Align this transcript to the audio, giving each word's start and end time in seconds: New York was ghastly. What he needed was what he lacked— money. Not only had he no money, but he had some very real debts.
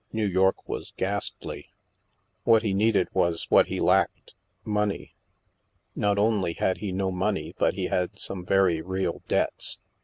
New 0.11 0.25
York 0.25 0.67
was 0.67 0.93
ghastly. 0.97 1.69
What 2.43 2.63
he 2.63 2.73
needed 2.73 3.07
was 3.13 3.45
what 3.51 3.67
he 3.67 3.79
lacked— 3.79 4.33
money. 4.63 5.13
Not 5.95 6.17
only 6.17 6.53
had 6.53 6.77
he 6.79 6.91
no 6.91 7.11
money, 7.11 7.53
but 7.55 7.75
he 7.75 7.85
had 7.85 8.17
some 8.17 8.43
very 8.43 8.81
real 8.81 9.21
debts. 9.27 9.77